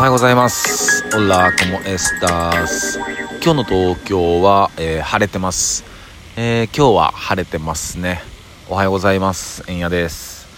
[0.00, 1.04] おはようございます。
[1.14, 2.98] オラコモエスタス
[3.44, 5.84] 今日の東京は、えー、晴れてます、
[6.38, 8.22] えー、今日は晴れてますね。
[8.70, 9.62] おはようございます。
[9.68, 10.48] えんやです。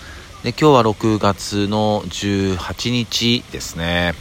[0.45, 4.15] で今日は6月の18日ですね。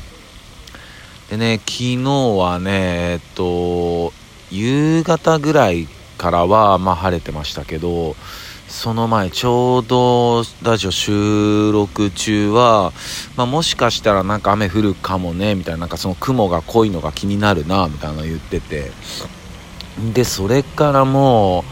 [1.30, 4.14] でね昨日はねえっと
[4.50, 8.16] 夕方ぐらいからはまあ晴れてましたけど
[8.72, 12.94] その前ちょうどラジオ収録中は、
[13.36, 18.92] まあ、もしかしたらなんか雨降るかもねみたいななんかその雲が濃いのが気になるなみたいなの言ってて。
[20.14, 21.66] でそれからも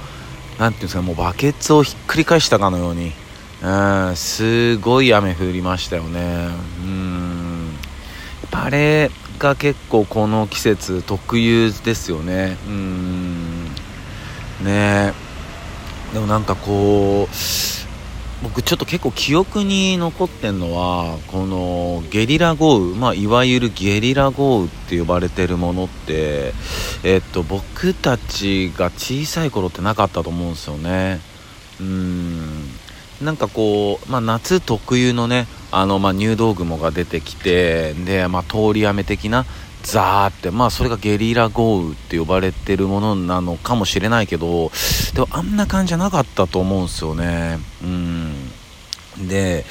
[0.58, 3.14] う何ていうんですかもうバケツをひっくり返したかのように。
[3.62, 3.70] う
[4.12, 6.50] んすごい雨降りましたよね。
[6.84, 7.70] うん。
[8.52, 9.10] あれ
[9.40, 12.58] が結構この季節特有ですよね。
[12.68, 13.66] うん。
[14.64, 15.14] ね。
[15.14, 15.29] え
[16.14, 17.36] でもなんかこう
[18.42, 26.54] 僕ちょっと結構記憶に残ってんのはこのゲリラ豪雨、まあ、いわゆるゲリラ豪雨って呼ばれてるものって
[27.04, 31.20] えっと僕たちが小さい頃ってなかったと思うんですよね。
[31.82, 32.70] うん。
[33.22, 39.46] なんかこう、まあ、夏特有のねあの、まあ、入道雲が出てきてで、まあ、通り雨的な
[39.84, 44.72] ザーってまあそれがゲリラ豪雨って呼ばれてるものなのかもしれないけど
[45.14, 47.60] でもあんな感じじゃなかったと思うんですよね。
[47.82, 48.52] うん。
[49.28, 49.66] で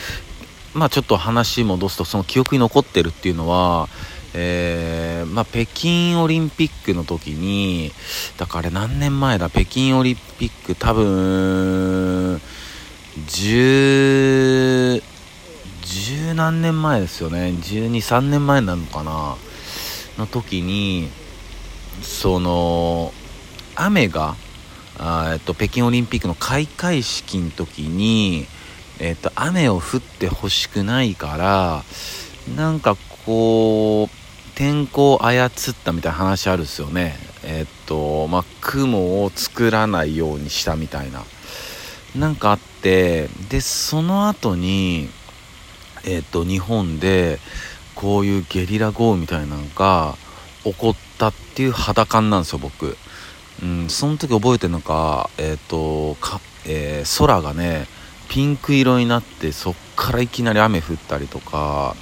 [0.74, 3.88] まあちょっと話戻すとその記憶に残ってるっていうのは
[4.34, 7.92] えー、まあ、北京オリンピックの時に
[8.36, 9.48] だから何年前だ？
[9.48, 12.40] 北京オリンピック多分
[13.26, 15.02] 10
[15.82, 17.54] 十何年前ですよね。
[17.62, 19.36] 123年前なのかな。
[20.18, 21.08] の時に
[22.02, 23.12] その
[23.74, 24.36] 雨が、
[25.32, 28.46] えっと、北京オリンピックの開会式の時に、
[28.98, 31.82] えっと、雨を降ってほしくないから
[32.56, 34.18] なんかこう
[34.56, 35.50] 天候を操っ
[35.84, 37.14] たみたいな話あるっすよね。
[37.44, 41.24] えっとまあ雲を作らないようにしたみたいな。
[42.16, 45.10] なんかあってでその後に
[46.04, 47.38] えっと日本で
[47.98, 50.14] こういうゲリラ豪雨みたいなのが
[50.62, 52.96] 起こったっていう肌感なんですよ僕。
[53.60, 57.88] うんその時覚えてるのかえっ、ー、とか、えー、空がね
[58.28, 61.96] ピンク色になってそっからいきなり雨降ったりとか。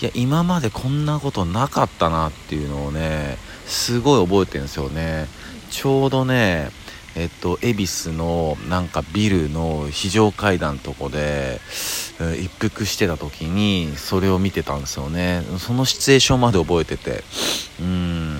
[0.00, 3.36] いや今までこんなことなかったなっていうのをね
[3.66, 5.26] すごい覚えてるんですよね。
[5.70, 6.70] ちょうどね
[7.18, 11.60] えっと恵比寿のなんかビルの非常階段のとこで
[12.40, 15.42] 一服してた時にそれを見てたんですよね。
[15.58, 17.24] そのシチュエーションまで覚えてて。
[17.80, 18.38] うん。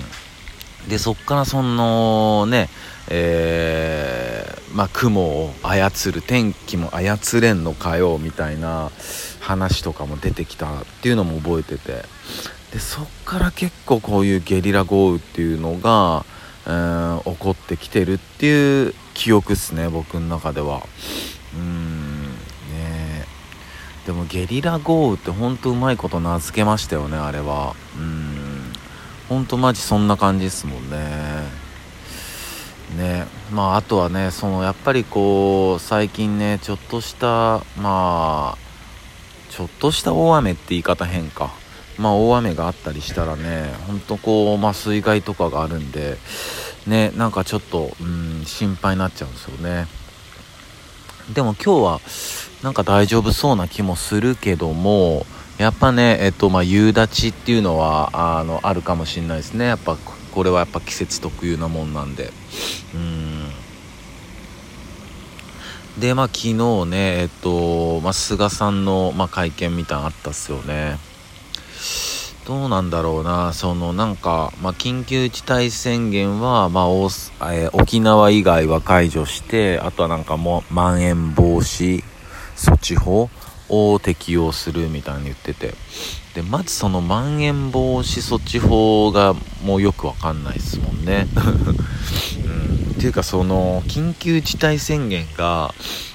[0.87, 2.69] でそっからそのね
[3.09, 8.91] えー、まあ、雲を操る天気も操れんのかよみたいな
[9.39, 12.03] 話とかも出てきたっていうのも覚えてて。
[12.71, 16.23] でそっから結構こういうゲリラ豪雨っていうのが、
[16.69, 20.83] えー、起こってきてるっていう記憶っすね僕の中では。
[21.55, 22.25] うん
[22.71, 23.25] ね
[24.05, 27.75] でもゲリラ豪雨ってほんとうまいこと名付けましたよねあれは。
[27.97, 28.71] うん。
[29.27, 30.97] ほんとマジそんな感じですもんね。
[32.97, 33.25] ね。
[33.51, 38.57] まああとはねそのやっぱりこう最近ねちょっとしたまあ
[39.49, 41.51] ちょっとした大雨って言い方変か。
[41.99, 46.17] まあ大雨があったりしたらねほんとこう、まあ、水害とかがあるんで
[46.87, 49.87] ねなんかちょっとうん心配になっちゃうんですよね。
[51.33, 52.01] でも今日は
[52.63, 55.25] なんか大丈夫そうな気もするけども
[55.59, 59.65] やっぱねえっとまあ夕立っていうのはあのあるかもしれないですね。
[59.65, 59.97] やっぱ
[60.31, 62.31] これはやっぱ季節特有なもんなんで。
[62.95, 63.49] うん。
[65.99, 70.97] でまあ昨日ねえっと、まあ、菅さんの、まあ、会見みたいなのあったっすよね。
[72.45, 73.53] どうなんだろうな。
[73.53, 82.03] そのなんか、まあ、緊急事態宣言は、まあおえー、沖縄以外は解除してあとはなんかもうまん延防止
[82.55, 83.29] 措置法
[83.69, 85.73] を適用するみたいに言ってて。
[86.33, 89.33] でまずそのまん延防止措置法が
[89.63, 95.73] もうよくわかんないですもんね、 うん、っていうかその緊急事態宣言が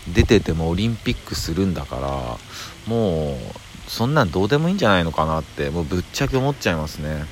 [0.08, 2.38] 出ててもオリンピックするんだから
[2.86, 3.38] もう
[3.86, 7.26] そんなんどうでもいいんじゃないのかなってもうぶっちゃけ思っちゃいますね。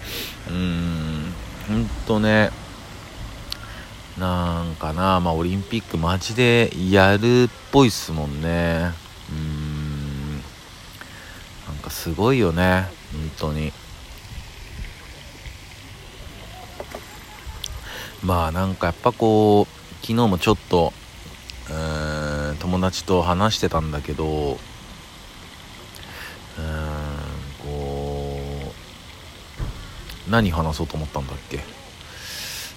[0.49, 1.35] うん
[1.69, 2.51] ほんとね
[4.19, 8.93] なんかなまあオリンピックマジでやるっぽいっすもんね。
[9.31, 10.33] うん
[11.67, 13.73] なんかすごいよね本当に。
[18.23, 20.93] まあなんかやっぱこう昨日もちょっと
[21.71, 21.73] う
[22.53, 24.59] ん友達と話してたんだけど
[30.33, 31.61] 何話そうと思ったんだっけ？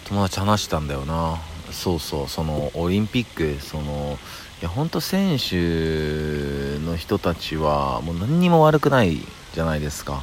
[0.10, 1.40] 友達話したんだよな。
[1.72, 4.20] そうそうそのオリンピックその
[4.62, 9.20] いや本当選手の人たちはもう何にも悪くない
[9.54, 10.22] じゃないですか。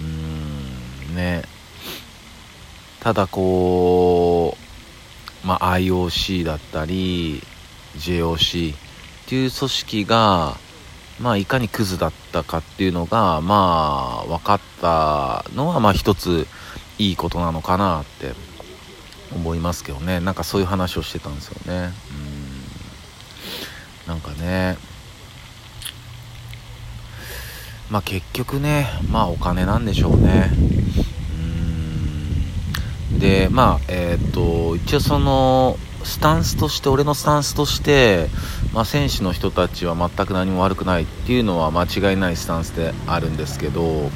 [0.00, 0.04] うー
[1.12, 1.44] んね。
[3.00, 4.56] ただこ
[5.44, 7.42] う、まあ、IOC だったり
[7.96, 8.76] JOC っ
[9.26, 10.56] ていう組織が
[11.20, 16.46] まあいかにクズだったかっていうのがまあ分かったのはまあ一つ
[16.98, 18.32] いいことなのかなって
[19.34, 20.20] 思いますけどね。
[20.20, 21.92] なんかそういう話をしてたんですよね。
[24.06, 24.12] うん。
[24.12, 24.76] なんかね
[27.90, 30.50] まあ結局ねまあお金なんでしょうね。
[33.12, 33.18] うん。
[33.18, 38.28] でまあえっ、と一応そのスタンスとして俺のスタンスとして、
[38.74, 44.10] まあ、選手の人たちは全く何も悪くないっていうのは間違いないスタンスであるんですけど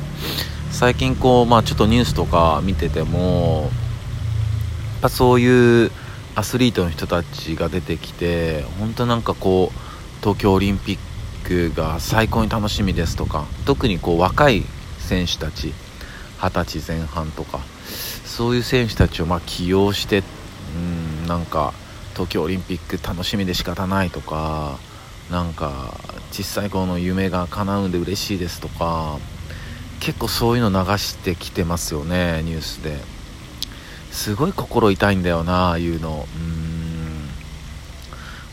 [0.71, 3.71] 最近こう、まあ、ちょっとニュースとか見てても
[4.99, 5.91] っぱそういう
[6.35, 10.99] アスリートの人たちが出てきて本当なんかこう東京オリンピッ
[11.47, 14.65] クが最高に楽しみですとか特にこう若い
[14.99, 15.73] 選手たち
[16.39, 17.61] 20歳前半とか
[18.25, 20.23] そういう選手たちをま起用して
[20.75, 21.73] うんなんか
[22.19, 24.81] 東京オリンピック楽しみで仕方ないとか
[25.31, 25.95] なんか
[26.33, 29.21] 小さい頃の夢が叶うんで嬉しいですとか
[30.01, 32.97] 結構そういうの流してきてますよねニュースで。
[34.11, 36.27] すごい心痛いんだよなああいうの。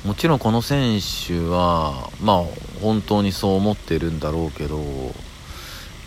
[0.04, 0.10] うん。
[0.10, 2.44] もちろんこの選手はまあ
[2.82, 4.80] 本当にそう思ってるんだろうけど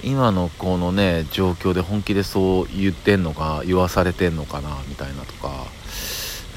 [0.05, 5.67] 今のこのね状況で本気でそう言ってんのか言わされてんのかなみたいなとか。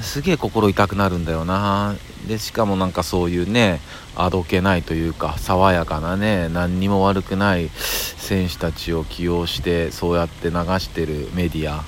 [0.02, 1.96] すげえ心痛くなるんだよな。
[2.26, 3.80] でしかもなんかそういうね
[4.14, 11.84] あどけないというか爽やかなね何にも悪くない選手たちを起用してそうやって流してるメディア。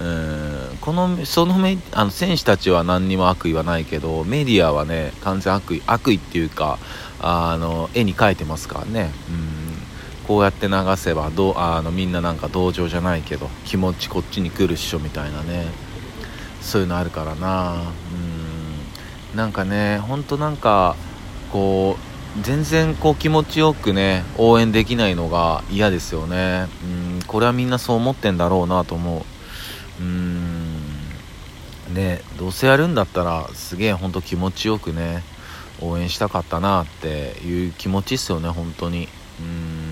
[0.00, 0.78] うん。
[0.80, 6.78] このそのメあの選手たちは何にも悪意はないけどメディアはね完全悪意悪意っていうか
[7.20, 9.12] あの絵に描いてますからね。
[9.28, 9.68] うん。
[10.26, 15.87] こうやって流せばどあのみんななんか同情じゃないけど気持ちこっちに来るっしょみたいなね。
[16.68, 17.82] そういうのあるからな。
[19.32, 19.36] うん。
[19.36, 20.96] なんかねほんとなんか
[21.50, 26.68] こう全然こう気持ちよくね応援できないのが嫌ですよね。
[26.84, 26.86] う
[27.16, 27.22] ん。
[27.26, 29.24] これはみんなそう思ってんだろうなと思
[30.00, 30.02] う。
[30.02, 30.76] うん。
[31.94, 35.22] ねどうせやるんだったらすげえほんと気持ちよくね
[35.80, 39.08] 応援したかったなっていう気持ちっすよね本当に。
[39.40, 39.88] うん。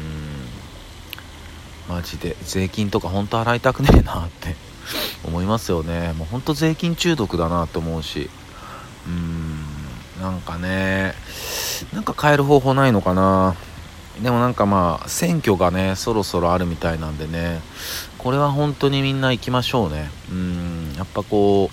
[1.88, 4.65] マジで税金とか本当払いたくねえなって。
[5.24, 6.12] 思いますよね。
[6.12, 8.30] もうほんと税金中毒だなって思うし。
[9.06, 9.64] うーん
[10.20, 11.14] なんかね
[11.92, 13.54] なんか変える方法ないのかな。
[14.22, 17.60] でもなんかまあ選挙がねそろそろあるみたいなんでね。
[18.18, 20.10] これは本当にみんな行きましょうね。
[20.30, 21.70] うんやっぱこ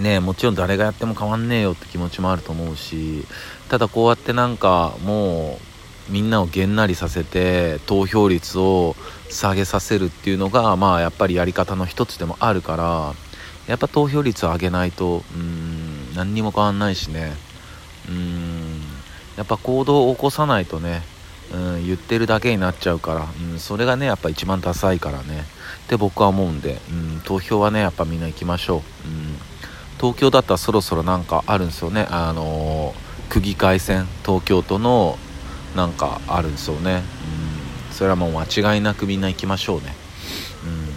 [0.00, 3.26] うねもちろん誰がやっても変わんねえよって気持ちもあると思うし。
[3.68, 5.73] ただこうやってなんかもう
[6.08, 8.94] みんなをげんなりさせて投票率を
[9.30, 13.14] 下げさせるっていうのがまあやっぱりやり方の一つでもあるから
[13.66, 17.32] やっぱ投票率を上げないとうん何にも変わんないしね。
[18.08, 18.80] うん
[19.36, 21.02] やっぱ行動を起こさないとね
[21.52, 25.44] うん、言ってるだけになっちゃうから、うん、それがねやっぱ一番ダサいからね。
[25.84, 29.36] って僕は思うんで、うん、投票はねやっぱみんな行きましょう、うん、
[29.98, 32.06] 東京だったらそろそろなんかあるんですよね。
[32.10, 35.18] あのー、区議会選東京都の
[35.74, 37.02] なんかあるんですよね、
[37.88, 39.94] うん、それはもう間違いなくみんな行きましょうね。
[40.64, 40.94] うん。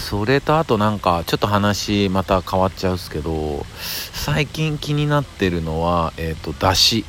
[0.00, 3.64] それとあとなんかちょっと話また変わっちゃうっすけど
[4.12, 7.04] 最近気になってるのはえっ、ー、とだし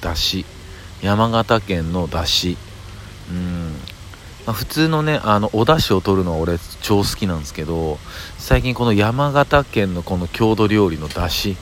[0.00, 0.46] だし
[1.02, 2.56] 山形県のだし
[3.30, 3.74] うん、
[4.46, 7.98] ま、普通のねあのお出汁を取るのは俺超好きなんですけど
[8.38, 11.56] 最近この山形県のこの郷土料理のだし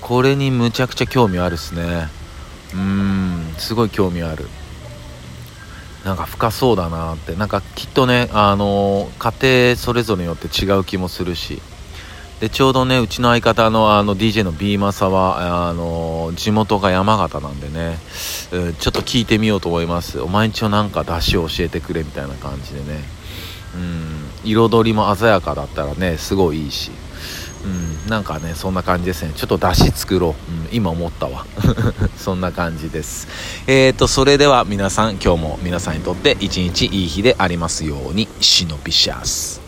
[0.00, 2.08] これにむちゃくちゃ興味あるっすね。
[2.74, 4.48] うんすごい興味ある。
[6.04, 7.34] なんか深そうだなって。
[7.34, 9.32] なんかきっとねあの家
[9.70, 11.62] 庭それぞれによって違う気もするし。
[12.40, 17.96] でちょうどねうちの相方のあの DJ の B マサはあの地元が山形なんでね、
[18.52, 20.20] うん、ちょっと聞いてみようと思います。
[20.20, 23.02] お前んちのなんか出汁を教えてくれみたいな感じでね。
[23.74, 26.90] うん彩りも鮮やかだったらねすごいいいし。
[27.64, 29.32] うん、なんかねそんな感じですね。
[29.34, 31.46] ちょっと出汁作ろう、うん、今思ったわ。
[32.16, 33.26] そんな感じです。
[33.66, 39.63] えーとそれでは皆さん今日も皆さんにとって一日いい日でありますようにシノピシャス。